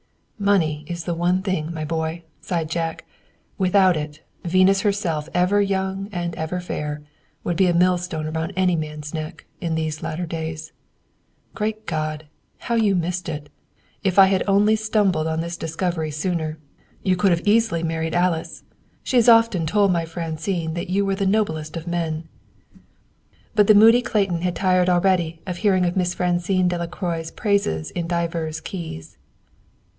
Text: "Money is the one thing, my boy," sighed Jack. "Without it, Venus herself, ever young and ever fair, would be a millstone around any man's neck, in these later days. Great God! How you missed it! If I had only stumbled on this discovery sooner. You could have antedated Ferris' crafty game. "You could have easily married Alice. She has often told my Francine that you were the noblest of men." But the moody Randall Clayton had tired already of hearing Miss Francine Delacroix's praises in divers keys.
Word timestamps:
"Money 0.39 0.83
is 0.87 1.03
the 1.03 1.13
one 1.13 1.43
thing, 1.43 1.71
my 1.71 1.85
boy," 1.85 2.23
sighed 2.41 2.67
Jack. 2.67 3.05
"Without 3.59 3.95
it, 3.95 4.23
Venus 4.43 4.81
herself, 4.81 5.29
ever 5.35 5.61
young 5.61 6.09
and 6.11 6.33
ever 6.33 6.59
fair, 6.59 7.03
would 7.43 7.55
be 7.55 7.67
a 7.67 7.73
millstone 7.75 8.25
around 8.25 8.51
any 8.55 8.75
man's 8.75 9.13
neck, 9.13 9.45
in 9.61 9.75
these 9.75 10.01
later 10.01 10.25
days. 10.25 10.71
Great 11.53 11.85
God! 11.85 12.25
How 12.57 12.73
you 12.73 12.95
missed 12.95 13.29
it! 13.29 13.49
If 14.03 14.17
I 14.17 14.25
had 14.25 14.41
only 14.47 14.75
stumbled 14.75 15.27
on 15.27 15.41
this 15.41 15.55
discovery 15.55 16.09
sooner. 16.09 16.57
You 17.03 17.15
could 17.15 17.29
have 17.29 17.41
antedated 17.41 17.69
Ferris' 17.69 17.69
crafty 17.69 17.83
game. 17.83 17.83
"You 17.83 17.83
could 17.83 17.83
have 17.83 17.83
easily 17.83 17.83
married 17.83 18.15
Alice. 18.39 18.63
She 19.03 19.17
has 19.17 19.29
often 19.29 19.67
told 19.67 19.91
my 19.91 20.05
Francine 20.05 20.73
that 20.73 20.89
you 20.89 21.05
were 21.05 21.13
the 21.13 21.27
noblest 21.27 21.77
of 21.77 21.85
men." 21.85 22.27
But 23.53 23.67
the 23.67 23.75
moody 23.75 23.97
Randall 23.97 24.11
Clayton 24.11 24.41
had 24.41 24.55
tired 24.55 24.89
already 24.89 25.43
of 25.45 25.57
hearing 25.57 25.93
Miss 25.95 26.15
Francine 26.15 26.67
Delacroix's 26.67 27.29
praises 27.29 27.91
in 27.91 28.07
divers 28.07 28.59
keys. 28.59 29.19